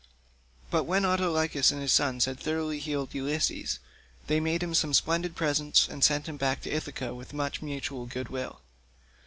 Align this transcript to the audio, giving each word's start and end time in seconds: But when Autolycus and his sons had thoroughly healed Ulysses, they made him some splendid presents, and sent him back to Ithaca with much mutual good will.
But 0.71 0.85
when 0.85 1.05
Autolycus 1.05 1.69
and 1.69 1.79
his 1.79 1.93
sons 1.93 2.25
had 2.25 2.39
thoroughly 2.39 2.79
healed 2.79 3.13
Ulysses, 3.13 3.77
they 4.25 4.39
made 4.39 4.63
him 4.63 4.73
some 4.73 4.95
splendid 4.95 5.35
presents, 5.35 5.87
and 5.87 6.03
sent 6.03 6.25
him 6.27 6.37
back 6.37 6.61
to 6.61 6.71
Ithaca 6.71 7.13
with 7.13 7.33
much 7.35 7.61
mutual 7.61 8.07
good 8.07 8.29
will. 8.29 8.61